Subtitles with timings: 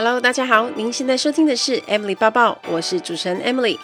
[0.00, 3.76] Hello，大家好，您现在收听的是 Emily 抱抱，我是主持人 Emily。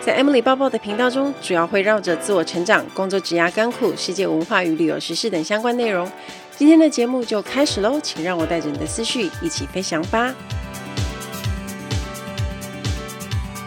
[0.00, 6.08] 在 Emily 抱抱的频道中，主要会绕着自我成长、工作、职涯、甘苦、世界文化与旅游时事等相关内容。
[6.56, 10.32] 今天的节目就开始喽，请让我带着你的思绪一起飞翔吧。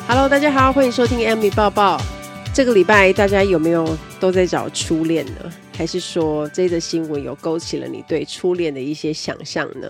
[0.07, 2.01] Hello，大家好，欢迎收听 Emily 抱抱。
[2.53, 5.51] 这个礼拜大家有没有都在找初恋呢？
[5.75, 9.89] 还是说这则新闻有勾起了你对初恋的一些想象呢？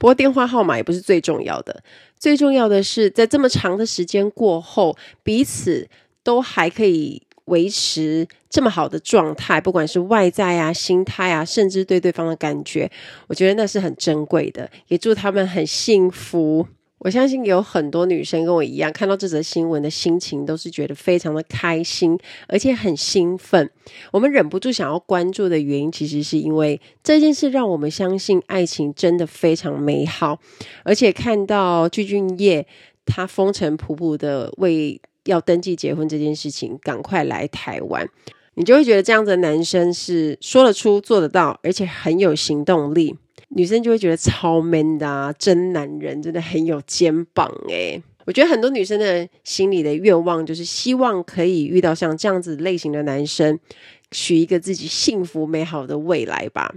[0.00, 1.82] 不过电话号码也不是最重要的，
[2.18, 5.86] 最重要的是在这么长的时间过后，彼此
[6.22, 12.90] 都还可以维持这么好的状态，不管是外在啊、心态啊，甚至对对方的感觉，
[13.26, 16.66] 我觉得那是很珍贵的，也祝他们很幸福。
[17.00, 23.70] 我相信有很多女生跟我一样，看到这则新闻的心情都是觉得非常的开心，而且很兴奋。
[24.12, 30.38] 我们忍不住想要关注的原因，其实是因为这件事让我们相信爱情真的非常美好，
[30.84, 32.66] 而且看到具俊曄
[33.06, 38.06] 他风尘仆仆的为要登记结婚这件事情赶快来台湾，
[38.56, 43.16] 你就会觉得这样子的男生是说得出、做得到，而且很有行动力。
[43.50, 48.02] 女生就会觉得超 man 的啊，真男人真的很有肩膀诶。
[48.26, 53.58] 我觉得很多女生的心里的愿望就是希望可以遇到像这样子类型的男生，
[54.12, 56.74] 许一个自己幸福美好的未来吧。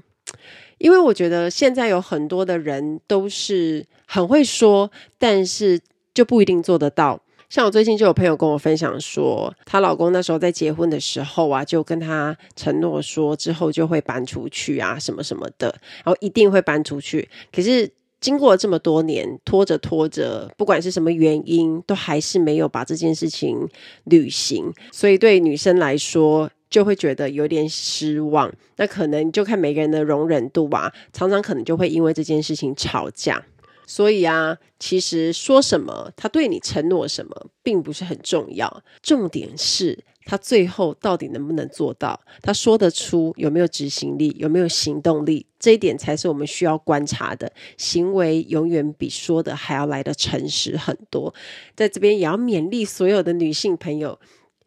[0.80, 5.80] 因为我觉得现在有很多的人都是很会说，但是
[6.14, 7.23] 就不一定做得到。
[7.54, 15.68] 像我最近就有朋友跟我分享说，她老公那时候在结婚的时候啊，就跟她承诺说之后就会搬出去啊，什么什么的，
[16.04, 17.30] 然后一定会搬出去。
[17.52, 17.88] 可是
[18.20, 23.70] 经过了这么多年，拖着拖着，不管是什么原因，都还是没有把这件事情
[24.06, 24.74] 履行。
[24.92, 28.52] 所以对女生来说，就会觉得有点失望。
[28.78, 33.46] 那可能就看每个人的容忍度吧，常常可能就会因为这件事情吵架。
[33.86, 38.84] 所以啊，其实说什么，他对你承诺什么，并不是很重要。
[39.02, 47.52] 重点是他最后到底能不能做到，他说得出有没有执行力，有没有行动力，这一点才是我们需要观察的。
[47.78, 51.34] 行为永远比说的还要来的诚实很多。
[51.75, 54.18] 在这边也要勉励所有的女性朋友，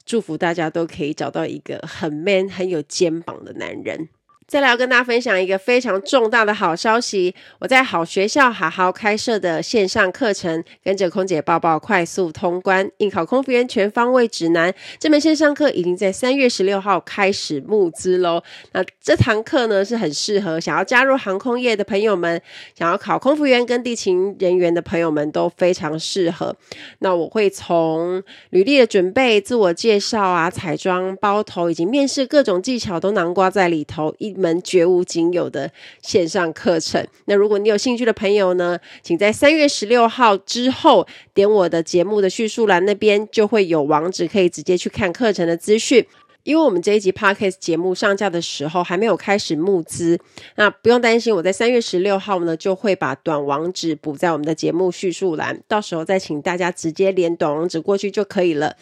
[0.05, 4.11] 祝福大家都可以找到一个很 man、很有肩膀的男人。
[4.47, 14.73] 再来要跟大家分享一个非常重大的好消息，我在好学校好好开设的线上课程，跟着空姐抱抱快速通关应考空服员全方位指南。
[15.01, 18.41] 这门线上课已经在三月十六号开始募资喽。
[18.71, 22.41] 那这堂课呢，是很适合想要加入航空业的朋友们，
[22.79, 26.55] 想要考空服员跟地勤人员的朋友们都非常适合。
[27.01, 34.36] 那我会从履历的准备、自我介绍啊、彩妆、包头以及面试各种技巧都囊括在里头一。
[34.37, 35.71] 门绝无仅有的
[36.03, 37.07] 线上课程。
[37.25, 46.07] 那如果你有兴趣的朋友呢，请在三月十六号之后点我的节目的叙述栏那边，就会有网址可以直接去看课程的资讯。
[46.45, 50.17] 因为我们这一集 Podcast 节目上架的时候还没有开始募资，
[50.55, 58.77] 那不用担心，我在三月十六号呢就会把短网址补在我们的节目叙述栏，到时候再请大家直接连短网址过去就可以了。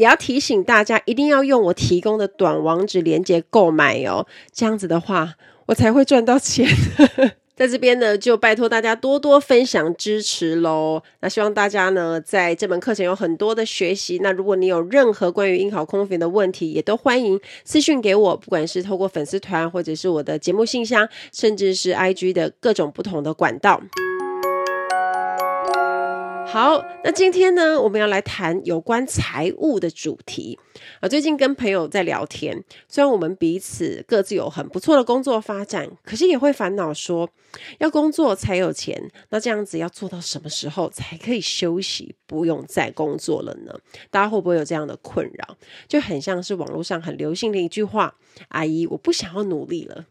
[0.00, 5.34] 也要提醒大家，一定要用我提供的短网址连接购买哦，这样子的话，
[5.66, 6.66] 我才会赚到钱。
[7.54, 11.02] 在这边呢，就拜托大家多多分享支持喽。
[11.20, 14.18] 那希望大家呢，在这门课程有很多的学习。
[14.22, 23.82] 那如果你有任何关于应考空服的问题，也都欢迎私讯给我，不管是透过粉丝团，或者是我的节目信箱，甚至是 IG 的各种不同的管道。
[26.52, 30.58] 好，那今天呢，我们要来谈有关财务的主题
[30.98, 31.08] 啊。
[31.08, 37.30] 最近跟朋友在聊天，虽然我们彼此各自有很不错的工作发展，可是也会烦恼说，
[37.78, 43.72] 要工作才有钱，那这样子要做到什么时候才可以休息，不用再工作了呢？
[44.10, 45.56] 大家会不会有这样的困扰？
[45.86, 48.16] 就很像是网络上很流行的一句话
[48.50, 50.06] ：“阿姨，我不想要努力了。”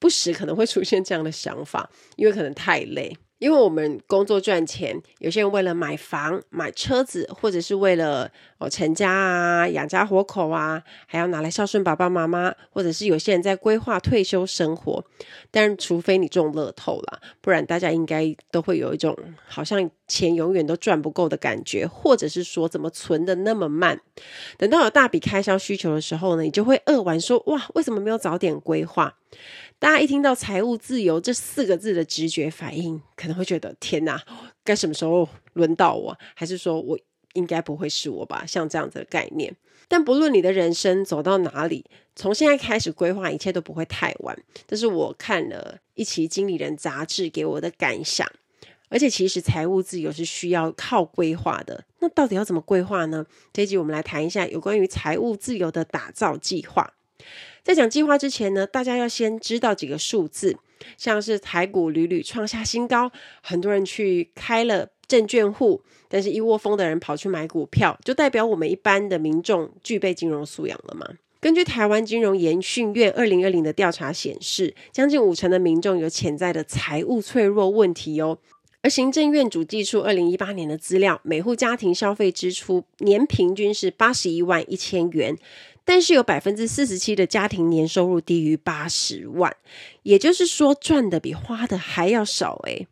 [0.00, 3.16] 不时可能会出现这样的想法，因为可能太累。
[3.38, 15.04] 因为我们工作赚钱，有些人为了买房、买车子，或者是为了哦成家啊、养家活口啊，还要拿来孝顺爸爸妈妈，或者是有些人在规划退休生活。
[15.50, 19.16] 但除非你中乐透了，不然大家应该都会有一种
[19.46, 24.00] 好像钱永远都赚不够的感觉，或者是说怎么存得那么慢。
[24.56, 29.16] 等到有大笔开销需求的时候呢，你就会扼腕说：哇，为什么没有早点规划？
[29.78, 34.20] 大家一听到财务自由这四个字的直觉反应，可能会觉得天哪，
[34.64, 36.18] 该什么时候轮到我？
[36.34, 36.98] 还是说我
[37.34, 38.44] 应该不会是我吧？
[38.46, 39.54] 像这样子的概念。
[39.86, 41.84] 但不论你的人生走到哪里，
[42.16, 44.36] 从现在开始规划，一切都不会太晚。
[44.66, 48.26] 这是我看了一期《经理人》杂志给我的感想。
[48.88, 51.84] 而且其实财务自由是需要靠规划的。
[52.00, 53.26] 那到底要怎么规划呢？
[53.52, 56.94] 这一集我们来谈一下有关于财务自由的打造计划。
[57.62, 60.56] 在讲计划之前呢，大家要先知道几个数字，
[60.96, 63.10] 像是台股屡屡创下新高，
[63.42, 71.06] 很多人去开了证券户，但是一窝蜂的人跑去买股票，就代表我们一般的民众具备金融素养了吗？
[71.40, 78.38] 根据台湾金融研训院二零二零的调查显示，将近五成的民众有潜在的财务脆弱问题哦。
[78.80, 85.36] 而行政院主计处二零一八年的资料，每户家庭消费支出年平均是八十一万一千元，
[85.84, 89.56] 但是有百分之四十七的家庭年收入低于八十万，
[90.04, 92.86] 也就是说赚的比花的还要少诶。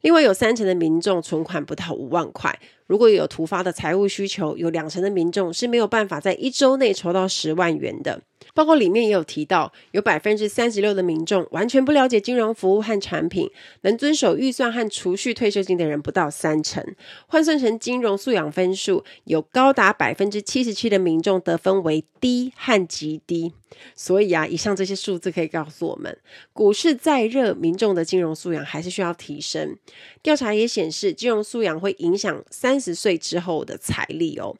[0.00, 2.58] 另外有三成的民众存款不到五万块。
[2.92, 8.20] 如果有突发的财务需求，有两成的民众是没有办法在一周内筹到十万元的。
[8.52, 13.50] 报告里面也有提到，有百分之三十六的民众完全不了解金融服务和产品，
[13.80, 16.84] 能遵守预算和储蓄退休金的人不到三成。
[17.26, 23.54] 换算成金融素养分数，有高达百分之七十七的民众得分为低和极低。
[23.94, 26.16] 所以啊，以上这些数字可以告诉我们，
[26.52, 29.76] 股市再热，民众的金融素养还是需要提升。
[30.22, 34.56] 调查也显示，金融素养会影响三十岁之后的财力哦。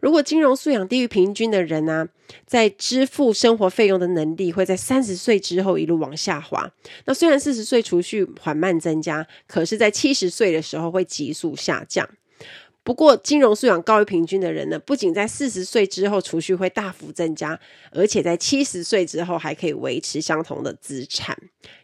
[0.00, 2.08] 如果金融素养低于平均的人呢、啊，
[2.46, 6.70] 在支付生活费用的能力会在三十岁之后一路往下滑。
[7.04, 12.08] 那虽然四十岁储蓄缓慢增加，可是，在七十岁的时候会急速下降。
[12.82, 17.60] 不过，金融素养高于平均的人呢，不仅在四十岁之后储蓄会大幅增加，
[17.92, 21.36] 而且在七十岁之后还可以维持相同的资产，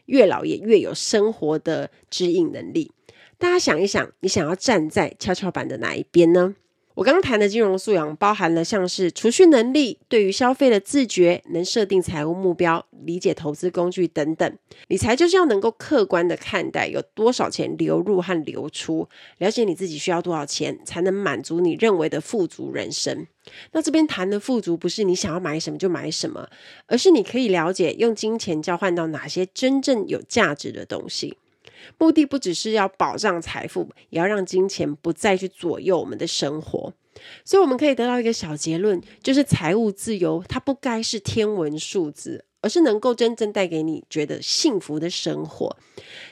[0.06, 2.92] 越老也越有生活的支应能力。
[3.38, 6.56] 大家想一想，你想要站在跷跷板的哪一边呢？
[6.96, 14.58] 我刚刚谈的金融素养包含了像是储蓄能力、对于消费的自觉、能设定财务目标、理解投资工具等等。
[14.88, 19.06] 理财就是要能够客观的看待有多少钱流入和流出，
[19.36, 23.26] 了解你自己需要多少钱才能满足你认为的富足人生。
[23.72, 26.48] 那这边谈的富足不是你想要买什么就买什么，
[26.86, 31.36] 而是你可以了解用金钱交换到哪些真正有价值的东西。
[31.98, 36.92] 目的不只是要保障财富，也要让金钱不再去左右我们的生活。
[37.44, 45.76] 所以我们可以得到一个小结论，就是财务自由它不该是天文数字，而是能够真正带给你觉得幸福的生活。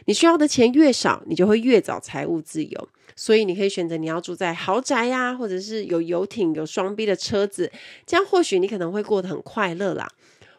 [0.05, 2.89] 你需要的钱越少，你就会越早财务自由。
[3.17, 7.71] 所以你可以选择你要住在豪宅呀，或者是有游艇、有双 B 的车子，
[8.05, 10.09] 这样或许你可能会过得很快乐啦。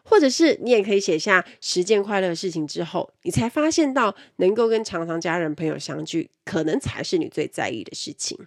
[0.08, 8.38] 或者是你也可以写下十件快乐的事情之后，你才发现到能够跟常常家人朋友相聚，可能才是你最在意的事情。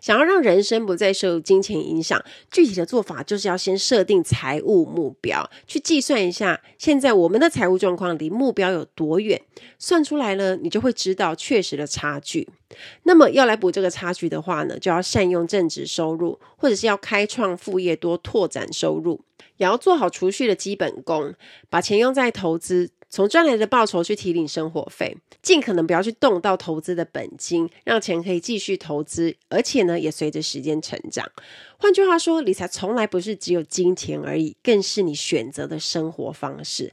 [0.00, 9.40] 想要让人生不再受金钱影响，具体的做法就是要先设定财务目标，去计算一下现在我们的财务状况离目标有多远，
[9.78, 12.48] 算出来了，你就会知道确实的差距。
[13.04, 19.20] 那么要来补这个差距的话呢，就要善用正职收入，或者是要开创副业，多拓展收入。
[19.56, 21.34] 也要做好储蓄的基本功，
[21.68, 31.30] 把钱用在投资，从赚来的报酬去提领生活费，尽可能不要去动到投资的本金，让钱可以继续投资，而且呢，也随着时间成长。
[31.78, 36.92] 换句话说，理财从来不是只有金钱而已，更是你选择的生活方式。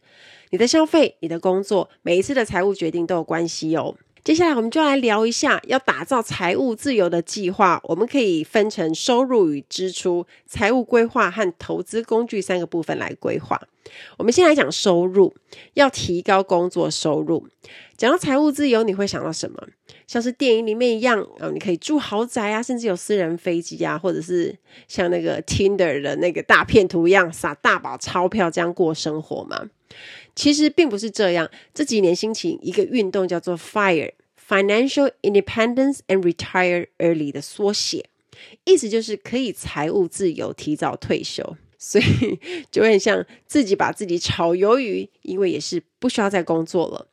[0.52, 3.96] 你的消费、你的工作，每一次的财务决定都有关系哦。
[4.26, 7.80] 接下来我们就来聊一下要打造财务自由的计划。
[7.84, 13.62] 我们可以分成收入与支出、财务规划和投资工具三个部分来规划。
[14.18, 15.36] 我们先来讲收入，
[15.76, 17.48] 要提高工作收入。
[17.96, 19.62] 讲到财务自由，你会想到什么？
[20.08, 24.58] 像是电影里面一样，啊，你可以住豪宅啊，甚至有私人飞机啊，或者是
[24.88, 29.70] 像那个 Tinder 的那个大骗图一样，撒大把钞票这样过生活吗？
[30.36, 31.50] 其实并不是这样。
[31.74, 34.12] 这几年兴起一个运动，叫做 FIRE
[34.48, 38.10] Financial Independence and Retire Early） 的缩写，
[38.66, 41.58] 意思就是可以财务自由、提早退休。
[41.78, 42.40] 所以
[42.72, 47.08] 就很像自己把自己炒鱿鱼，因为也是不需要再工作了。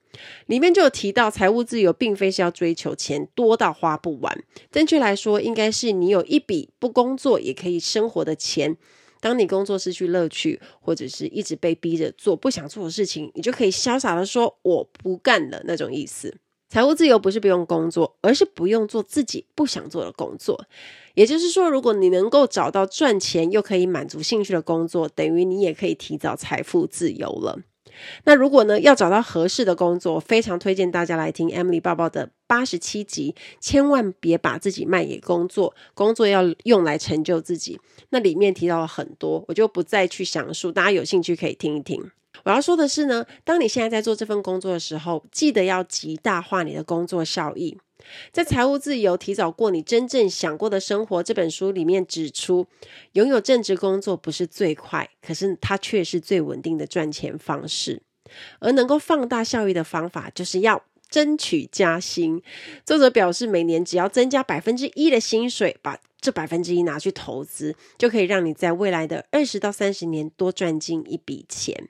[0.47, 8.77] 里面就有提到，财务自由并非是要追求钱多到花不完，正确来说，应该是你有一笔不工作也可以生活的钱。
[9.21, 16.37] 当你工作失去乐趣，或者是一直被逼着做不想做的事情，你就可以潇洒的说我不干了那种意思。
[16.73, 20.65] 财务自由不是不用工作，而是不用做自己不想做的工作。
[21.13, 27.59] 也就是说，如果你能够找到赚钱又可以满足兴趣的工作，等于你也可以提早财富自由了。
[28.25, 37.79] 那如果呢，要找到合适的工作，非常推荐大家来听 Emily 报报的八十七集，千万别把自己卖给工作，工作要用来成就自己。
[38.09, 42.11] 那里面提到了很多，我就不再去详述，大家有兴趣可以听一听。
[42.45, 47.79] 我要说的是呢，当你现在在做这份工作的时候，记得要极大化你的工作效益。
[48.33, 52.67] 在《财务自由：提早过你真正想过的生活》这本书里面指出，
[53.13, 58.03] 拥有正职工作不是最快，可是它却是最稳定的赚钱方式。
[58.59, 62.43] 而能够放大效益的方法，就是要争取加薪。
[62.85, 71.89] 作者表示，每年只要增加百分之一的薪水，把这百分之一拿去投资，就可以让你在未来的二十到三十年多赚进一笔钱。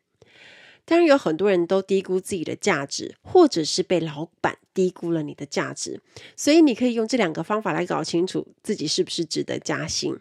[0.84, 6.00] 当然，有很多人都低估自己的价值，或者是被老板低估了你的价值，
[6.36, 10.18] 所以你可以用这两个方法来搞清楚自己是不是值得加薪。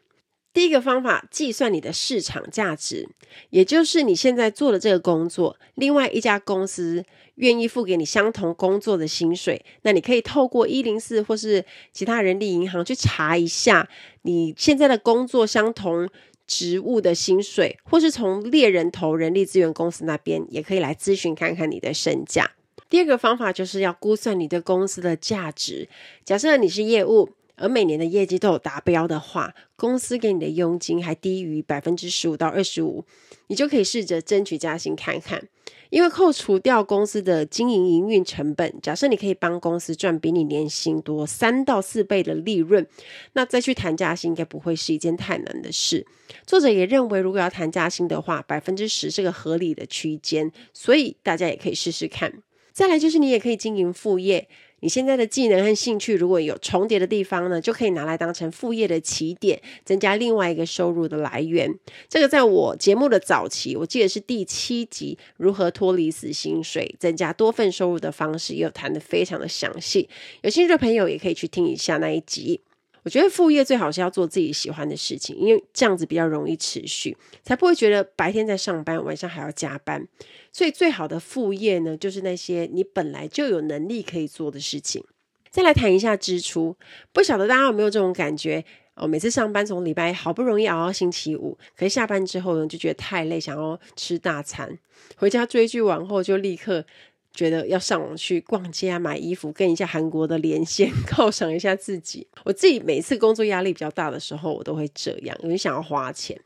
[0.53, 3.07] 第一个方法，计算你的市场价值，
[3.51, 13.89] 也就是你现在做的这个工作，另外一家公司愿意付给你相同工作的薪水，那你可以透过一零四或是其他人力银行去查一下
[14.23, 16.09] 你现在的工作相同
[16.51, 22.51] 职务的薪水，或是从猎人头人力资源公司那边也可以来咨询看看你的身价。
[22.89, 25.87] 第二个方法就是要估算你的公司的价值，
[26.25, 27.29] 假设你是业务。
[27.57, 33.05] 而每年的业绩都有达标的话，公司给你的佣金还低于百分之十五到二十五，
[33.47, 35.47] 你就可以试着争取加薪看看。
[35.91, 42.87] 因为扣除掉公司的经营营运成本，假设你可以帮公司赚比你年薪多三到四倍的利润，
[43.33, 46.07] 那再去谈加薪应该不会是一件太难的事。
[46.47, 52.41] 作者也认为，如果要谈加薪的话，百分之十是个合理的区间，所以大家也可以试试看。
[52.71, 54.47] 再来就是你也可以经营副业。
[54.81, 61.73] 你现在的技能和兴趣如果有重叠的地方呢，就可以拿来当成副业的起点，增加另外一个收入的来源。
[62.09, 70.09] 这个在我节目的早期，我记得是第七集《如何脱离死薪水，增加多份收入的方式》，又谈得非常的详细。
[70.41, 72.61] 有兴趣的朋友也可以去听一下那一集。
[73.03, 80.07] 我觉得副业最好是要做自己喜欢的事情，因为这样子比较容易持续，才不会觉得白天在上班，晚上还要加班。
[80.51, 85.03] 所以最好的副业呢，就是那些你本来就有能力可以做的事情。
[85.49, 86.77] 再来谈一下支出，
[87.11, 88.63] 不晓得大家有没有这种感觉？
[88.93, 94.77] 哦，每次上班从礼拜好不容易熬到星期五，可是下班之后呢，就觉得太累，想要吃大餐，
[95.15, 96.85] 回家追剧完后就立刻。
[97.33, 102.27] 觉得要上网去逛街啊，买衣服，跟一下韩国的连线， 犒赏一下自己。
[102.43, 106.39] 我自己每次工作压力比较大的时候，我都会这样，因为想要花钱。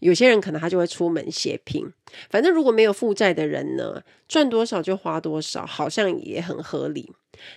[0.00, 1.86] 有些人可能他就会出门血拼。
[2.28, 7.12] 反正如果没有负债的人呢，赚多少就花多少，好像也很合理。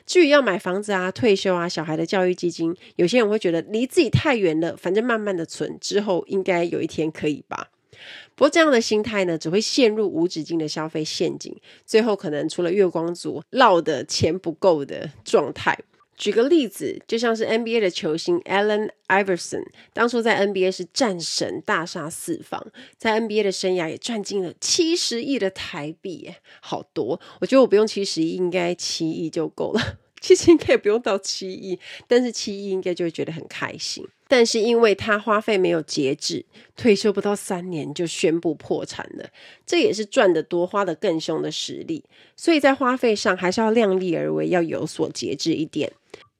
[0.05, 7.69] 至于要买房子啊、退休啊、小孩的教育基金，有些人会觉得离自己太远了，反正慢慢的存，之后应该有一天可以吧。
[8.35, 15.77] 不过这样的心态呢，只会陷入无止境的消费陷阱，最后可能除了月光族落的钱不够的状态。
[16.15, 19.63] 举个例子，就像是 NBA 的球星 Allen Iverson，
[19.93, 22.65] 当初在 NBA 是战神，大杀四方，
[22.97, 27.19] 在 NBA 的生涯也赚进了七十亿的台币，好多。
[27.41, 29.97] 我觉得我不用七十亿，应该七亿就够了。
[30.25, 31.77] 其实应该也不用到七亿，
[32.07, 34.07] 但是七亿应该就会觉得很开心。
[34.29, 36.45] 但是因为他花费没有节制，
[36.77, 39.29] 退休不到三年就宣布破产了，
[39.65, 42.05] 这也是赚得多花得更凶的实力。
[42.37, 45.91] 所以在花费上还是要量力而为，要有所节制一点。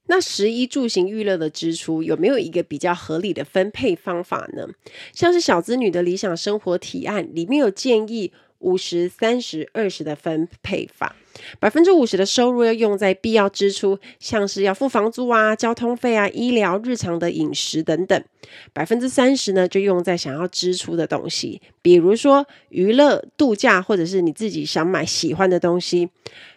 [0.07, 4.67] 那十一住行娱乐的支出有没有一个比较合理的分配方法呢？
[5.13, 8.31] 像是小资女的理想生活提案里面有建议。
[8.63, 11.15] 五十、三十、二十的分配法，
[11.59, 18.23] 百分之五十的收入要用在必要支出，像是要付房租啊、交通费啊、医疗、日常的饮食等等。
[18.71, 26.09] 百分之三十呢，就用在想要支出的东西，比如说娱乐、度假，或者是你自己想买喜欢的东西。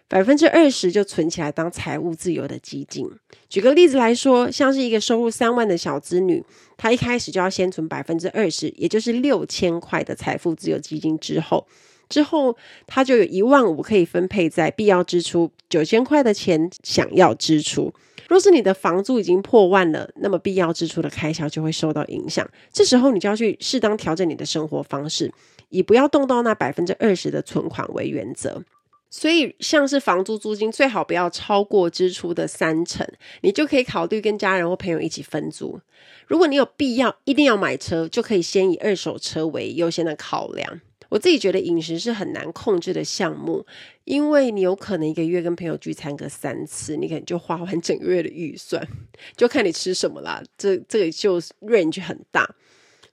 [0.08, 3.10] 百分之二十就存起来当财务自由的基金。
[3.48, 6.40] 举个例子来说，像是一个收入三万的小资女，
[6.76, 11.66] 她一开始就要先存百分之二十，也就是六千块的财富自由基金之后。
[12.08, 17.92] 之后，他就有一万五可以分配在必要支出，九千块的钱想要支出。
[18.28, 22.48] 若是你的房租已经破万了，那么必要支出的开销就会受到影响。
[22.72, 25.32] 这时候，你就要去适当调整你的生活方式，
[25.68, 28.62] 以不要动到那百分之二十的存款为原则。
[29.08, 33.06] 所以，像是房租租金最好不要超过支出的三成，
[33.42, 35.80] 你就可以考虑跟家人或朋友一起分租。
[36.26, 40.80] 如果你有必要一定要买车，就可以先以二手车为优先的考量。
[41.16, 43.64] 我自己觉得饮食是很难控制的项目，
[44.04, 48.86] 因为你有可能一个月跟朋友聚餐个三次，你可能就花完整个月的预算，
[49.34, 50.42] 就看你吃什么啦。
[50.58, 52.54] 这这个就 range 很大，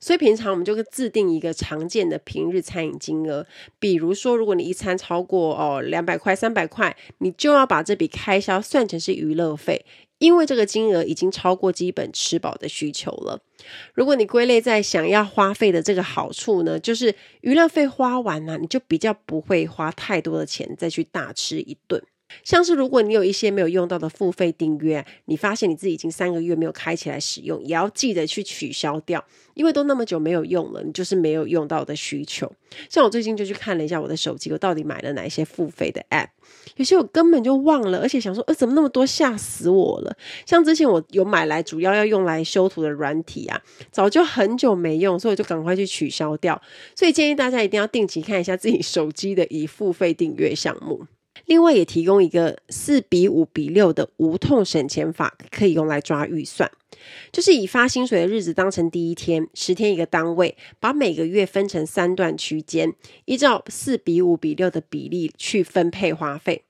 [0.01, 3.47] 所以平常我们就会制定一个常见的平日餐饮金额，
[3.79, 9.85] 比如说如果你一餐超过哦两百块、三百块，你就要把这笔开销算成是娱乐费。
[10.23, 13.41] 因为这个金额已经超过基本吃饱的需求了。
[13.93, 22.01] 如果你归类在想要花费的这个好处呢，就是娱乐费花完了，你就比较不会花太多的钱再去大吃一顿。
[22.43, 29.23] 像是如果你有一些没有用到的付费订阅，你发现你自己已经三个月没有开起来使用，也要记得去取消掉，
[29.53, 32.51] 因为都那么久没有用了，你就是没有用到的需求。
[32.89, 36.29] 像我最近就去看了一下我的手机，我到底买了哪些付费的 App，
[36.77, 40.17] 有些我根本就忘了，而且想说，呃，怎么那么多，吓死我了。
[40.45, 43.61] 像之前我有买来主要要用来修图的软体啊，
[43.91, 46.59] 早就很久没用，所以我就赶快去取消掉。
[46.95, 51.05] 所以建议大家一定要定期看一下自己手机的已付费订阅项目。
[51.45, 56.71] 另外也提供一个四比五比六的无痛省钱法，可以用来抓预算，
[57.31, 62.93] 就是以发薪水的日子当成第一天，十天一个单位，把每个月分成三段区间，
[63.25, 66.63] 依照四比五比六的比例去分配花费。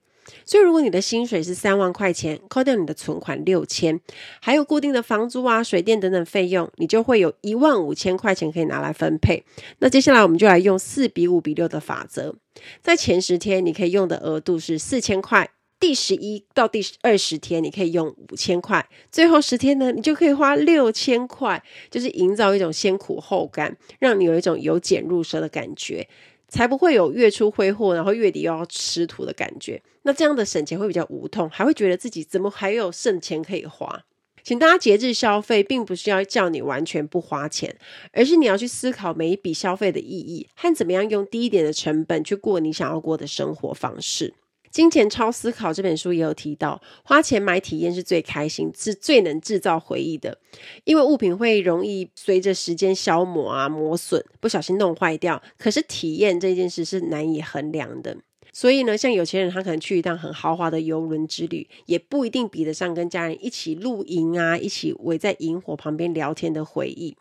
[0.45, 3.99] 所以，如果你的薪水是三万块钱，扣掉你的存款六千，
[4.41, 9.43] 还有固定的房租啊、水电等等费用，你就会有一万五千块钱可以拿来分配。
[9.79, 12.35] 那接下来我们就来用四比五比六的法则，
[12.81, 15.49] 在前十天你可以用的额度是四千块，
[15.79, 21.61] 第十一到第二十天你可以用五千块，最后十天呢，你就可以花六千块，
[21.91, 26.07] 就是营造一种先苦后甘，让你有一种由俭入奢的感觉。
[26.53, 29.81] 才不会有月初挥霍，然后月底又要吃土的感觉。
[30.03, 34.03] 那这样的省钱会比较无痛，还会觉得自己怎么还有剩钱可以花。
[34.43, 37.75] 请大家节制消费，并不是要叫你完全不花钱，
[38.11, 44.29] 而是你要去思考每一笔消费的意义，和怎么样用低一点的成本去过你想要过的生活方式。
[44.73, 50.39] 《金钱超思考》这本书也有提到，花钱买体验是最开心，是最能制造回忆的。
[50.83, 55.39] 因为物品会容易随着时间消磨啊、磨损，不小心弄坏掉。
[55.59, 58.17] 可是体验这件事是难以衡量的。
[58.51, 67.15] 所以呢，像有钱人，他可能去一趟很豪华的游轮之旅，也不一定比得上跟家人一起露营啊、一起围在萤火旁边聊天的回忆。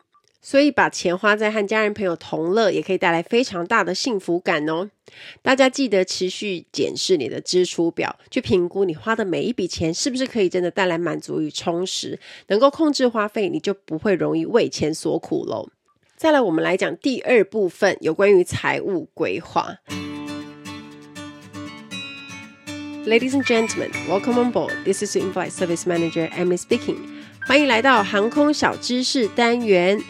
[0.45, 4.89] 所以，把钱花在和家人朋友同乐，也可以带来非常大的幸福感哦。
[5.41, 12.19] 大家记得持续检视你的支出表，去评估你花的每一笔钱是不是可以真的带来满足与充实。
[12.47, 15.69] 能够控制花费，你就不会容易为钱所苦喽。
[16.17, 19.77] 再来，我们来讲第二部分，有关于财务规划。
[23.05, 24.73] Ladies and gentlemen, welcome on board.
[24.83, 26.97] This is in-flight service manager Emily speaking.
[27.47, 30.01] 欢迎来到航空小知识单元。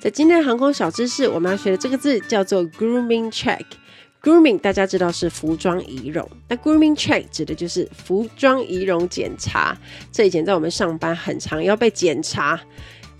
[0.00, 3.60] 在今天的航空小知识，我们要学的这个字叫做 grooming check。
[4.22, 9.76] grooming 大家知道是服装仪容，那 grooming check 指的就是服装仪容检查。
[10.10, 12.58] 这以前在我们上班很常要被检查，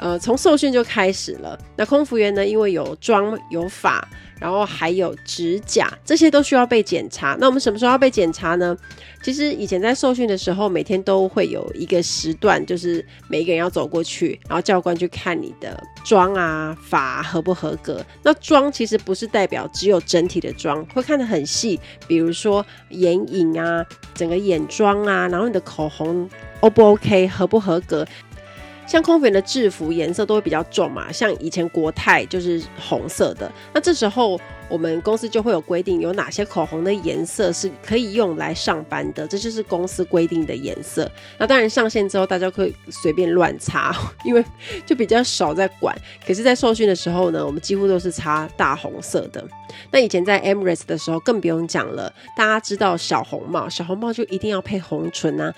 [0.01, 1.57] 呃，从受训就开始了。
[1.77, 4.07] 那空服员呢，因为有妆有发。
[4.41, 7.37] 然后还有指甲，这些都需要被检查。
[7.39, 8.75] 那我们什么时候要被检查呢？
[9.23, 18.03] 其实以前在受训的时候，每天都会有一个时段，就是每一个人要走过去，然后教官去看你的妆啊、发合不合格。
[18.23, 23.85] 那妆其实不是代表只有整体的妆，会看得很细，比如说眼影啊、
[24.15, 26.27] 整个眼妆啊，然后你的口红
[26.61, 28.07] O 不 OK，合不合格。
[28.91, 34.37] 像空服员的制服颜色都会比较重嘛，像以前国泰就是红色的，那这时候
[34.69, 41.09] 我们公司就会有规定，有哪些口红的颜色是可以用来上班的，这就是公司规定的颜色。
[41.39, 44.45] 那当然上线之后，大家可以随便乱擦，因为
[44.85, 45.97] 就比较少在管。
[46.27, 49.47] 可是，在受训的时候呢，我们几乎都是擦大红色的。
[49.93, 55.55] 那以前在 Emirates 的时候更不用讲了，大家知道小红帽，小红帽就一定要配红唇啊。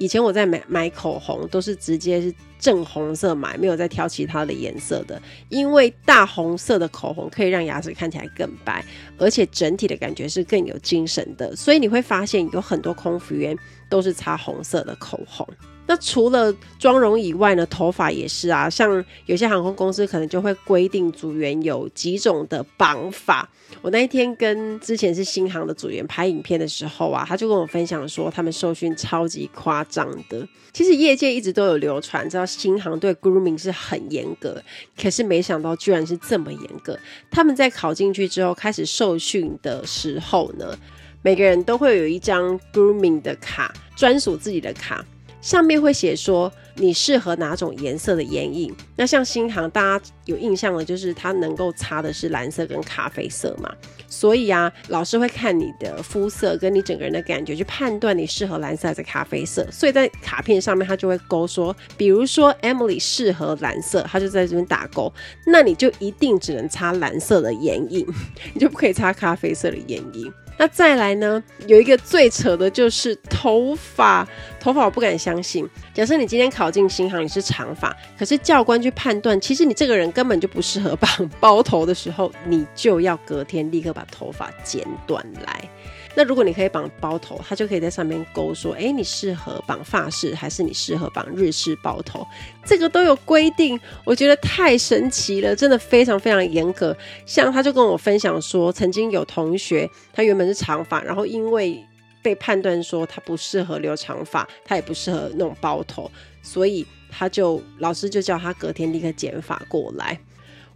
[0.00, 8.82] 以前我在买买口红都是直接是正红色买，没有再挑其他的颜色的，因为大红色的口红可以让牙齿看起来更白，
[9.18, 11.54] 而且整体的感觉是更有精神的。
[11.54, 13.54] 所以你会发现有很多空服员
[13.90, 15.46] 都是擦红色的口红。
[15.90, 18.70] 那除了妆容以外呢，头发也是啊。
[18.70, 23.48] 像有些航空公司可能就会规定组员有几种的绑法。
[23.82, 30.46] 我那一天跟之前是新航的组员拍影片的时候啊，他就跟我分享说，他们受训超级夸张的。
[30.72, 34.62] 其实业界一直都有流传，知道新航对 grooming 是很严格，
[34.96, 36.96] 可是没想到居然是这么严格。
[37.32, 40.78] 他们在考进去之后开始受训的时候呢，
[41.22, 45.04] 每个人都会有一张 grooming 的卡，专属自己的卡。
[45.40, 48.74] 上面会写说你适合哪种颜色的眼影。
[48.96, 53.72] 那像新航，大家有印象的，就是它能够擦的是蓝色跟咖啡色嘛。
[54.08, 59.66] 所以啊，老师会看你的肤色跟你整个人的感觉去判断你适合蓝色还是咖啡色。
[59.70, 65.12] 所以在卡片上面，他就会勾说，比如说 Emily 适合蓝色，他就在这边打勾。
[65.46, 68.06] 那你就一定只能擦蓝色的眼影，
[68.52, 70.32] 你就不可以擦咖啡色的眼影。
[70.60, 74.28] 那再来呢，有一个最扯的就是头发，
[74.60, 75.66] 头发我不敢相信。
[75.94, 81.08] 假设你今天考进新航，你是长发，可是教官去判断，其实你这个人根本就不适合绑
[81.40, 85.66] 包头的时候，你就要隔天立刻把头发剪短来。
[86.14, 92.26] 那如果你可以绑包头，它就可以在上面勾说，哎，你适合绑发式还是你适合绑日式包头？
[92.64, 96.96] 这个都有规定，我觉得太神奇了，真的非常非常严格。
[97.24, 101.84] 像他就跟我分享说，曾经有同学他原本是长发，然后因为
[102.22, 106.10] 被判断说他不适合留长发，他也不适合弄包头，
[106.42, 110.18] 所以他就老师就叫他隔天立刻剪发过来。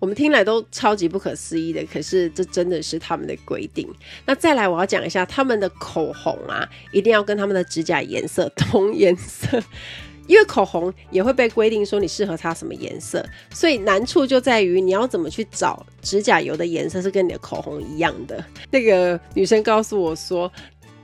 [0.04, 3.88] 我们听来都超级不可思议的，可是这真的是他们的规定。
[4.26, 9.58] 那再来，我要讲一下他们的口红啊，一定要跟他们的指甲颜色同颜色，
[10.26, 18.44] 因为口红也会被规定说你适合擦什么颜色，所以难处就在于你要怎么去找指甲油的颜色是跟你的口红一样的。
[18.70, 20.52] 那个女生告诉我说，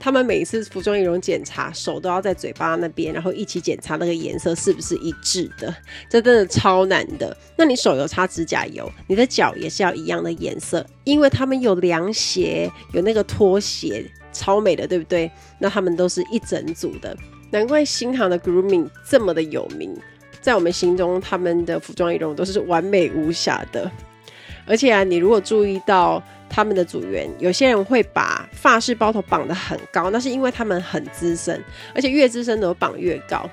[0.00, 5.72] 他们每一次服装仪容检查，手都要在嘴巴那边，然后一起检查那个颜色是不是一致的，
[6.08, 7.36] 这真的超难的。
[7.54, 15.30] 那你手有擦指甲油，你的脚也是要一样的颜色，因为他们有凉鞋，有那个拖鞋，超美的，对不对？
[15.58, 17.14] 那他们都是一整组的，
[17.50, 19.94] 难怪新航的 grooming 这么的有名，
[20.40, 23.90] 在我们心中，他们的服装仪容都是完美无瑕的。
[24.64, 26.22] 而且啊，你如果注意到。
[26.50, 31.62] 他们的组员，有些人会把发式包头绑得很高，那是因为他们很资深，
[31.94, 33.48] 而且越资深的绑越高，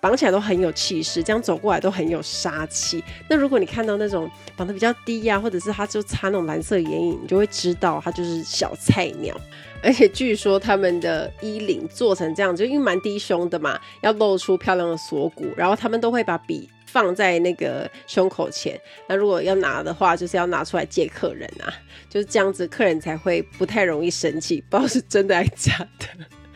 [0.00, 3.04] 绑起来都很有气势，这样走过来都很有杀气。
[3.28, 9.38] 那如果你看到那种绑得比较低呀、或者是他就擦那种蓝色眼影，你就会知道他就是小菜鸟。
[9.80, 16.68] 而且据说他们的衣领做成这样，就因为蛮低胸的嘛，要露出漂亮的锁骨，然后他们都会把笔。
[16.90, 21.68] 放在那个胸口前，那如果要拿的话，就是要拿出来借客人啊，
[22.08, 24.62] 就是这样子，客人才会不太容易生气。
[24.70, 26.06] 不知道是真的还是假的，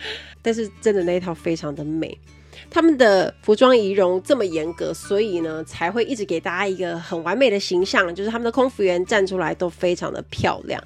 [0.40, 2.16] 但是真的那一套非常的美。
[2.70, 10.82] 他们的服装仪容这么严格，所以呢才会一直给大家一个很完美的形象，就是他们的空服员站出来都非常的漂亮。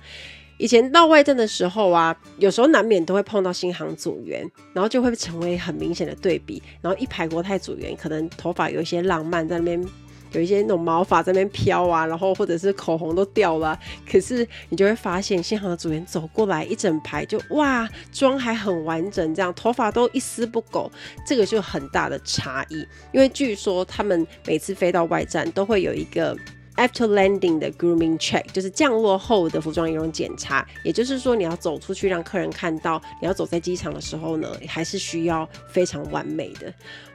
[0.58, 6.62] 以前到外站的时候啊，有时候难免都会碰到新航组员，然后就会成为很明显的对比。
[6.80, 9.84] 然后一排国泰组员可能头发有一些浪漫，在那边
[10.32, 13.78] 有一些那种毛发在那边飘啊，然后或者是口红都掉了。
[14.10, 20.90] 可是你就会发现新航的组员走过来一整排就哇，妆还很完整，这样头发都一丝不苟，
[21.26, 22.76] 这个就很大的差异。
[23.12, 26.34] 因为据说他们每次飞到外站都会有一个。
[26.76, 36.72] After landing 的 grooming check 就是降落后的服装仪容检查，也就是说你要走出去让客人看到，你要走在机场的时候呢，还是需要非常完美的。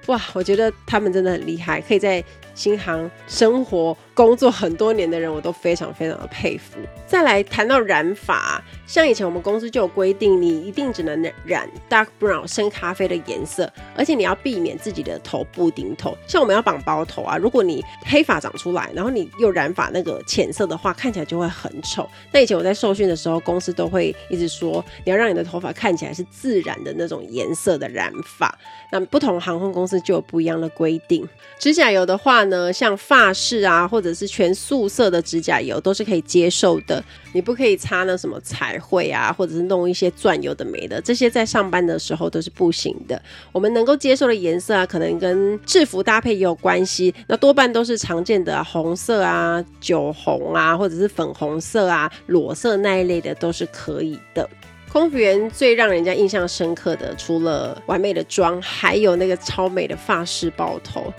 [0.07, 6.77] 哇，我觉得他们真的很厉害，可以在新航生活工作很多年的人，我都非常非常的佩服。
[7.07, 16.17] 再来谈到染发，像以前我们公司就有规定，你一定只能染 dark brown 深咖啡的颜色，而且你要避免自己的头部顶头。
[16.27, 22.07] 像我们要绑包头啊，如果你黑发长出来，然后你又染发那个浅色的话，看起来就会很丑。
[22.31, 28.53] 那以前我在受训的时候，公司都会一直说，你要让你的头发看起来是自然的那种颜色的染发。
[28.91, 31.27] 那不同航空公司就有不一样的规定。
[31.59, 37.03] 指甲油的话呢，像发饰啊，或者是全素色的指甲油都是可以接受的。
[37.33, 43.21] 你不可以擦那什么彩绘啊，或者是弄一些钻油的没的，这些在上班的时候都是不行的。
[43.51, 47.13] 我们能够接受的颜色啊，可能跟制服搭配也有关系。
[47.27, 54.49] 那多半都是常见的红色啊、酒红啊，或者是粉红色啊、裸色那一类的都是可以的。
[54.91, 61.13] 空服员最让人家印象深刻的，除了完美的妆，还有那个超美的法式包头。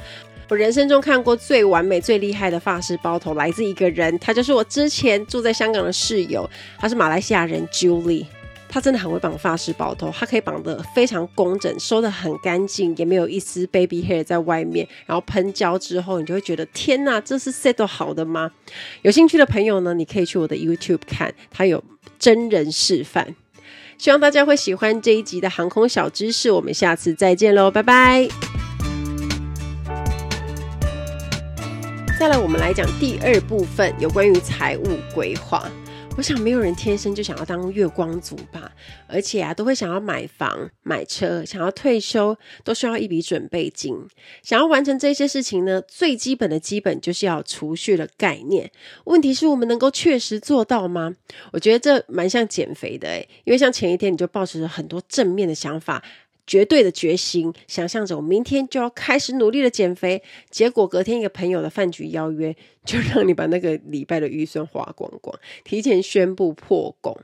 [0.50, 6.46] 我人生中看过最完美、最厉害的法式包头，来自一个人，他就是我之前住在香港的室友，
[6.78, 8.26] 他是马来西亚人 Julie。
[8.68, 14.86] 他真的很会绑法式包头，他可以绑得非常工整，收得很干净，也没有一丝 baby hair 在外面。
[15.06, 18.50] 然后喷胶之后，你就会觉得天哪，这是 set 好的吗？
[19.00, 21.82] 有兴趣的朋友呢，你可以去我的 YouTube 看，他有
[22.18, 23.34] 真人示范。
[23.98, 28.28] 希望大家会喜欢这一集的航空小知识，我们下次再见喽，拜拜。
[32.18, 35.68] 再来，我们来讲第二部分，有关于财务规划。
[36.14, 38.70] 我想没有人天生就想要当月光族吧，
[39.08, 43.96] 而且啊，都会想要买房、买车，想要退休，都需要一笔准备金。
[44.42, 48.70] 想要完成这些事情呢，最基本的基本就是要储蓄的概念。
[49.04, 51.14] 问题是我们能够确实做到吗？
[51.52, 56.04] 我觉得这蛮像减肥的诶，因为像前一天你就抱持着很多正面的想法。
[56.46, 67.16] 绝对的决心，想象着我明天就要开始努力的减肥，结果隔天一个朋友的饭局邀约， 就让你把那个礼拜的预算花光光，提前宣布破功。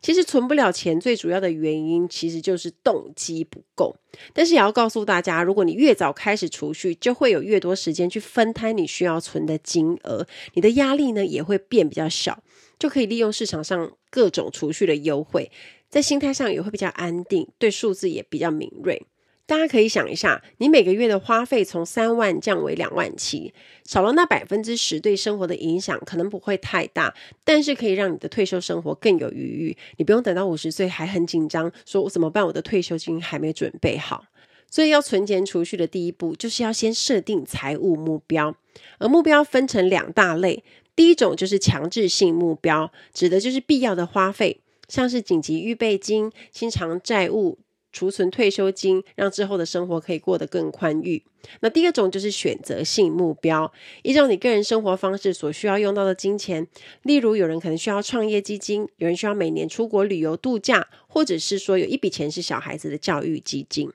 [0.00, 3.94] 其实存不了钱，最主要的原因其实就是动机不够。
[4.32, 12.42] 但是也要告诉大家，如果你越早开始储蓄，就会有越多时间去分摊你需要存的金额，你的压力呢也会变比较小，
[12.78, 15.50] 就可以利用市场上各种储蓄的优惠。
[15.88, 19.06] 在心态上也会比较安定，对数字也比较敏锐。
[19.46, 29.76] 大家可以想一下，你每个月的花费从三万降为两万七，少了那百分之十，对生活的影响可能不会太大，但是可以让你的退休生活更有余裕。
[29.96, 32.44] 你不用等到五十岁还很紧张，说我怎么办？
[32.46, 34.26] 我的退休金还没准备好。
[34.70, 38.54] 所以要存钱储蓄的第一步，就是要先设定财务目标，
[38.98, 40.62] 而目标分成两大类，
[40.94, 47.60] 第一种就是强制性目标，指的就是必要的花费，像是紧急预备金、清偿债务。
[47.90, 51.24] 储存退休金，让之后的生活可以过得更宽裕。
[51.60, 53.72] 那第二种就是选择性目标，
[54.02, 56.68] 依照你个人生活方式所需要用到的金钱，
[57.02, 63.90] 例如有人可能需要创业基金，有人需要每年出国旅游度假，或者是说有一笔钱是小孩子的教育基金。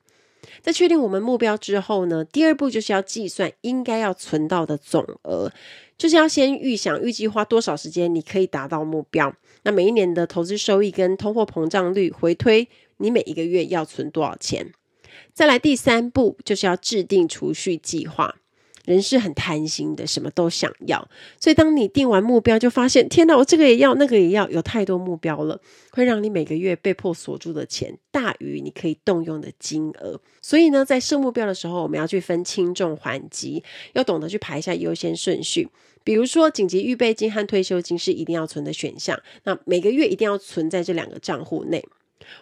[0.62, 5.52] 在确定我们目标之后呢，第二步就是要计算应该要存到的总额，
[5.98, 9.34] 就是要先预想预计花多少时间你可以达到目标。
[9.64, 12.68] 那每一年的投资收益跟通货膨胀率回推。
[12.98, 14.72] 你每一个月要存多少钱？
[15.34, 18.36] 再来第三步就是要制定储蓄计划。
[18.86, 21.08] 人是很贪心的，什么都想要，
[21.40, 25.60] 所以当你定完目标，就发现天哪，我这个也要，那个也要，有太多目标了，
[25.92, 30.20] 会让你每个月被迫锁住的钱大于你可以动用的金额。
[30.42, 35.70] 所以呢，在设目标的时候，我们要去分轻重缓急，要懂得去排一下优先顺序。
[36.04, 41.82] 比如说，紧急预备金和退休金是一定要存的选项，那每个月一定要存在这两个账户内。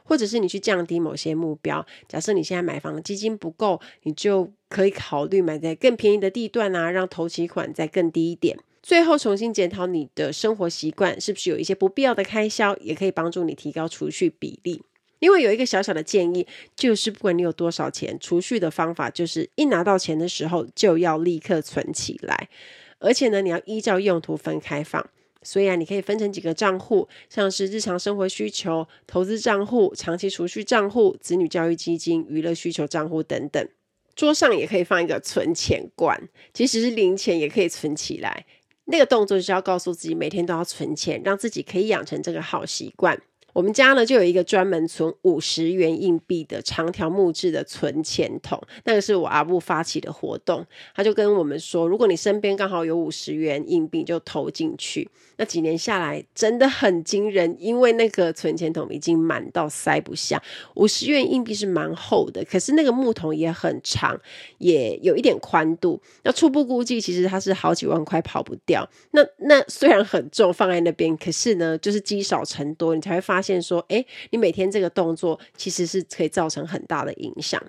[0.04, 8.58] 或者是你去降低某些目标，假设你现在买房基金不够，你就可以考虑买在更便宜的地段啊，让头期款再更低一点。
[8.84, 14.82] 最后重新检讨你的生活习惯，是不是有一些不必要的开销，也可以帮助你提高储蓄比例。
[15.20, 22.50] 另外有一个小小的建议，就是不管你有多少钱，储蓄的方法就是一拿到钱的时候就要立刻存起来，
[22.98, 25.08] 而且呢，你要依照用途分开放。
[25.44, 33.68] 所以啊，你可以分成几个账户，像是日常生活需求、投资账户、长期储蓄账户、子女教育基金、娱乐需求账户等等。
[34.16, 38.46] 桌上也可以放一个存钱罐，即使是零钱也可以存起来。
[38.86, 43.20] 那个动作就是要告诉自己每天都要存钱，让自己可以养成这个好习惯。
[43.54, 50.66] 我们家呢，就有一个专门存五十元硬币的长条木质的存钱筒，那个是我阿布发起的活动。
[50.96, 55.10] 他就跟我们说，如果你身边刚好有五十元硬币，就投进去。
[55.36, 60.42] 那几年下来真的很惊人，因为那个存钱筒已经满到塞不下。
[60.76, 64.18] 五十元硬币是蛮厚的，可是那个木桶也很长，
[64.60, 66.00] 也有一点宽度。
[66.24, 68.88] 那初步估计，其实它是好几万块跑不掉。
[69.12, 73.41] 那那虽然很重，放在那边，可是呢，就是积少成多，你才会发。
[73.42, 77.60] 发现说，诶，你每天这个动作其实是可以造成很大的影响。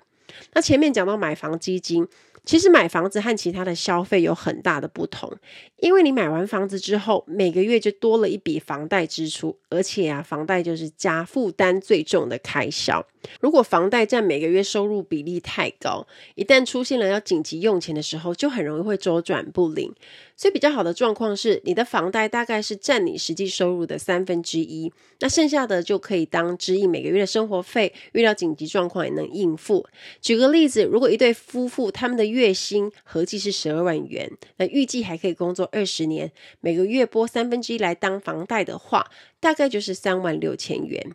[0.53, 2.07] 那前面讲到买房基金。
[2.45, 5.33] 其实买房子和其他的消费有很大的不同，
[5.77, 13.07] 因为你买完房子之后，每个月就多了一笔房贷支出，而且啊，房贷就是加负担最重的开销。
[13.39, 16.05] 如果房贷占每个月收入比例太高，
[16.35, 19.93] 一旦出现了要紧急用钱的时候，就很容易会周转不灵。
[20.35, 29.85] 所以比较好的状况是，你的房贷大概是占你实际收入的三分之一，那剩下的就可以当支应每个月的生活费，遇到紧急状况也能应付。
[30.21, 41.13] 举个例子，如果一对夫妇他们的月薪合计是十二万元，那预计还可以工作二十年，每个月拨三分之一来当房贷的话，大概就是三万六千元。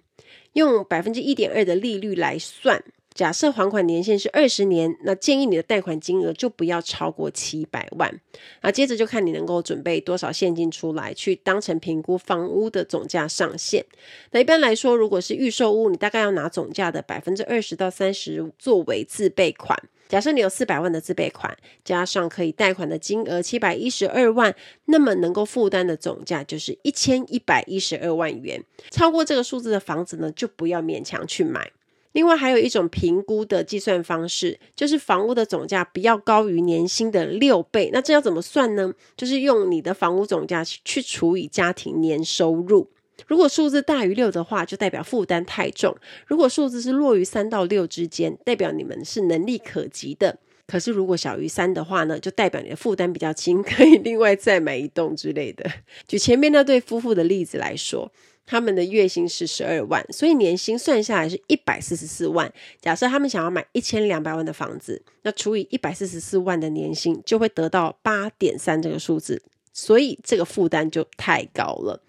[0.54, 2.82] 用百分之一点二的利率来算，
[3.14, 8.20] 假设还款年限是二十年，那建议你的贷款金额就不要超过七百万。
[8.62, 13.84] 那接着就看你能够准备多少现金出来，去当成评估房屋的总价上限。
[14.30, 19.76] 那一般来说，如果是预售屋，你大概要拿总价的百分之二十到三十作为自备款。
[20.08, 24.54] 假设你有四百万的自备款，加上可以贷款的金额七百一十二万，
[24.86, 28.64] 那么能够负担的总价就是一千一百一十二万元。
[28.90, 31.70] 超过这个数字的房子呢，就不要勉强去买。
[32.12, 37.90] 另外，还有一种评估的计算方式，就是房屋的总价不要高于年薪的六倍。
[37.92, 38.92] 那这要怎么算呢？
[39.14, 42.90] 就是用你的房屋总价去除以家庭年收入。
[43.26, 45.92] 如果数字大于六的话，就代表负担太重；
[46.26, 50.38] 如果数字是落于三到六之间，代表你们是能力可及的。
[50.66, 55.68] 可是如果小于三的话呢，就代表你的负担比较轻， 可以另外再买一栋之类的。
[56.06, 58.12] 举前面那对夫妇的例子来说，
[58.44, 62.52] 他们的月薪是十二万，所以年薪算下来是一百四十四万。
[62.80, 72.02] 假设他们想要买一千两百万的房子，那除以一百四十四万的年薪，就会得到八点三这个数字，所以这个负担就太高了。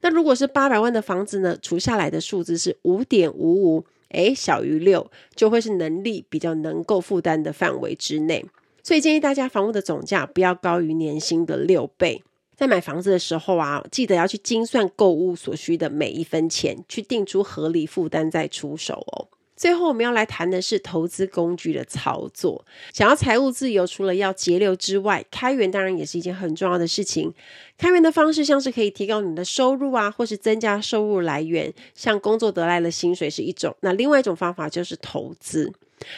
[0.00, 1.56] 那如果是八百万的房子呢？
[1.60, 8.44] 除下来的数字是五点五五，诶，小于六，就会是能力比较能够负担的范围之内。
[8.82, 12.22] 所以建议大家房屋的总价不要高于年薪的六倍。
[12.56, 19.28] 在买房子的时候啊，记得要去精算购物所需的每一分钱，去定出合理负担再出手哦。
[19.62, 22.64] 最后我们要来谈的是投资工具的操作。
[22.92, 27.32] 想要财务自由，除了要节流之外，开源当然也是一件很重要的事情。
[27.78, 33.76] 开源的方式像是可以提高你的收入啊，或是增加收入来源，像工作得来的薪水是一种。
[33.82, 35.72] 那另外一种方法就是投资。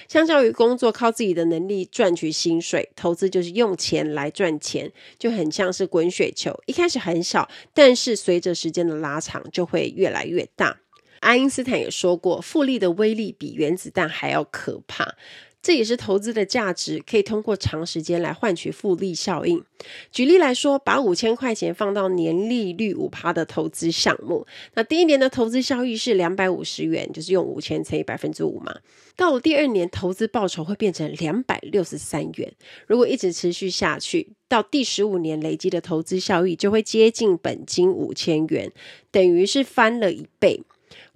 [0.09, 10.79] 相较于工作靠自己的能力赚取薪水，投资就是用钱来赚钱，就很像是滚雪球，一开始很小，但是随着时间的拉长，就会越来越大。
[11.25, 15.15] 爱因斯坦也说过，复利的威力比原子弹还要可怕。
[15.63, 19.65] 这也是投资的价值，可以通过长时间来换取复利效应。
[20.13, 28.77] 举例来说，把五千块钱放到年利率五趴的投资项目，那第一年的投资效益是两百五十元，就是用五千乘以百分之五嘛。
[29.17, 32.53] 到了第二年，投资报酬会变成两百六十三元。
[32.87, 38.71] 如果一直持续下去，到第十五年累积的投资效益就会接近本金五千元，
[39.11, 40.61] 等于是翻了一倍。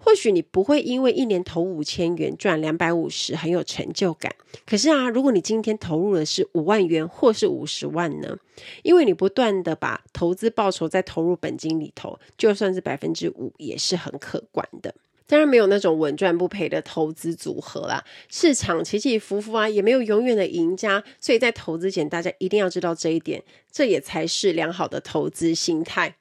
[0.08, 8.38] 或许你不会因为一年投五千元赚两百五十很有成就感，可是啊，如果你今天投入的是五万元或是五十万呢？
[8.82, 14.94] 因为你不断的把投资报酬再投入本金里头，就算是百分之五也是很可观的。
[15.26, 26.16] 当然没有那种稳赚不赔的投资组合啦，市场起起伏伏啊，也没有永远的赢家，所以在投资前大家一定要知道这一点，这也才是良好的投资心态。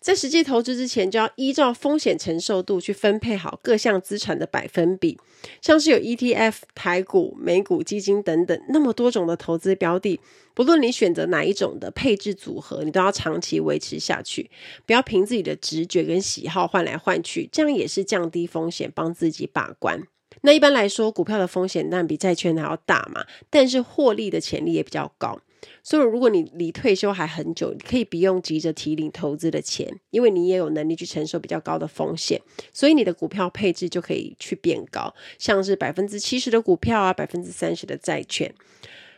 [0.00, 5.18] 在实际投资之前，就要依照风险承受度去分配好各项资产的百分比，
[5.60, 10.18] 像是有 ETF、台股、美股基金等等那么多种的投资标的，
[10.54, 14.50] 不论你选择哪一种的配置组合，你都要长期维持下去，
[14.86, 20.02] 不要凭自己的直觉跟喜好换来换去，这样也是降低风险，帮自己把关。
[20.42, 25.38] 那一般来说，股票的风险当然比债券还要大嘛，但是获利的潜力也比较高。
[25.82, 32.40] 所以，如果你离退休还很久，你可以不用急着提领投资的钱，因为你也有能力去承受比较高的风险，
[32.72, 38.52] 所以你的股票配置就可以去变高，像是百分之七十的股票啊，百分之三十的债券。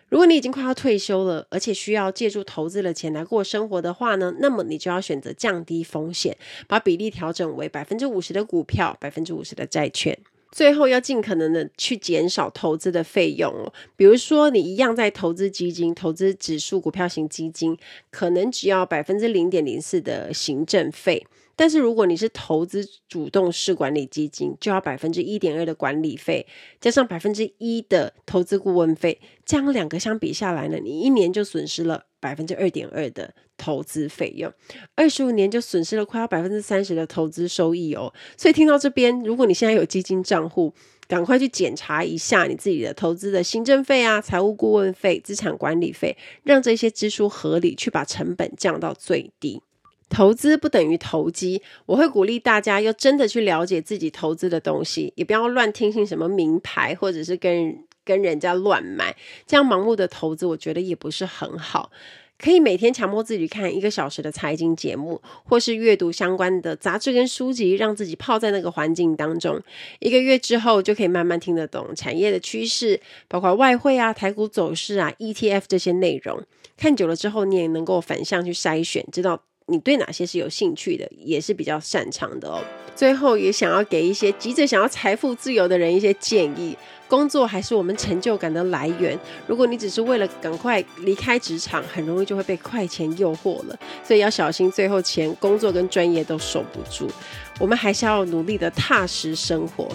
[0.09, 6.37] 如果你已经快要退休了，而且需要借助投资的钱来过生活的话呢，那么你就要选择降低风险，
[6.69, 10.19] 把比例调整为百分之五十的股票，百分之五十的债券。
[10.53, 17.77] 最后要尽可能的去减少投资的费用哦，比如说你一样在投资基金、投资指数股票型基金，
[18.11, 21.27] 可能只要百分之零点零四的行政费。
[21.55, 26.47] 但是如果你是投资主动式管理基金，就要百分之一点二的管理费，
[26.81, 34.51] 加上百分之一的投资顾问费，这样两个相比下来呢，你一年就损失了百分之二点二的投资费用，
[34.95, 38.15] 二十五年就损失了快要百分之三十的投资收益哦。
[38.37, 40.73] 所以听到这边，如果你现在有基金账户，
[41.09, 49.61] 赶快去检查一下你自己的投资的行政费啊、财务顾问费、资产管理费，让这些支出合理，去把成本降到最低。
[50.09, 61.91] 投资不等于投机，我会鼓励大家要真的去了解自己投资的东西，也不要乱听信什么名牌，或者是跟跟人家乱买，这样盲目的投资，我觉得也不是很好。
[62.39, 69.61] 可以每天强迫自己看一个小时的财经节目，或是阅读相关的杂志跟书籍，让自己泡在那个环境当中。
[70.01, 76.43] 一个月之后，就可以慢慢听得懂产业的趋势，包括外汇啊、台股走势啊、ETF 这些内容。
[76.77, 79.45] 看久了之后，你也能够反向去筛选，知道。
[79.73, 82.61] 你对哪些是有兴趣的，也是比较擅长的哦。
[82.95, 86.77] 最后也想要给一些急着想要财富自由的人一些建议：
[87.09, 89.19] 工作还是我们成就感的来源。
[89.47, 93.79] 如果你只是为了赶快离开职场，很容易就会被快钱诱惑了。
[94.05, 97.11] 所以要小心，最后钱、工作跟专业都守不住。
[97.59, 99.89] 我们还是要努力的踏实生活。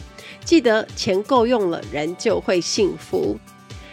[0.43, 3.37] 记得钱够用了，人就会幸福。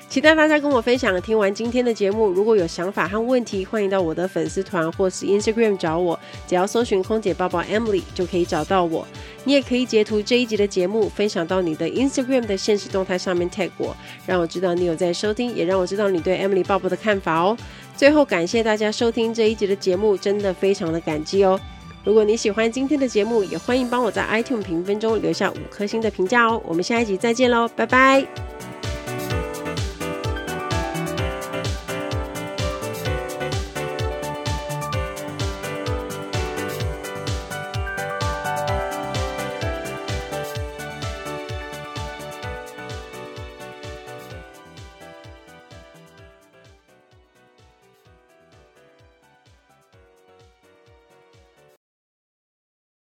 [0.09, 1.21] 期待大家跟我分享。
[1.21, 9.05] 听完今天的节目，如果有想法和问题，欢迎到我的粉丝团或是 Instagram 找我，只要搜寻空姐抱抱 Emily 就可以找到我。
[9.43, 17.57] 你也可以截图这一集的节目，分享到你的 Instagram 的现实动态上面 tag 我，让我知道你有在收听，也让我知道你对 Emily 抱抱的看法哦。
[17.97, 21.59] 最后感谢大家收听这一集的节目，真的非常的感激哦。
[22.05, 26.63] 如果你喜欢今天的节目，也欢迎帮我在 iTunes 评分中留下五颗星的评价哦。
[26.65, 28.64] 我们下一集再见喽，拜拜。